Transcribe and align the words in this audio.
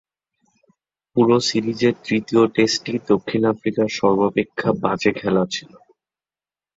পুরো 1.15 1.37
সিরিজের 1.47 1.95
তৃতীয় 2.05 2.43
টেস্টটি 2.55 2.93
দক্ষিণ 3.09 3.41
আফ্রিকার 3.45 3.87
সর্বাপেক্ষা 3.97 4.69
বাজে 4.83 5.11
খেলা 5.19 5.43
ছিল। 5.53 5.71